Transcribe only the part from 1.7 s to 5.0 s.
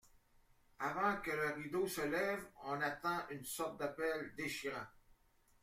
se lève, on entend une sorte d’appel déchirant.